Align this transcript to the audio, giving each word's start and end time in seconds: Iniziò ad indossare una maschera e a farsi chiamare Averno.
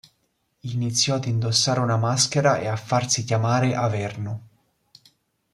Iniziò 0.61 1.13
ad 1.13 1.25
indossare 1.25 1.79
una 1.79 1.95
maschera 1.95 2.57
e 2.57 2.65
a 2.65 2.75
farsi 2.75 3.23
chiamare 3.23 3.75
Averno. 3.75 4.41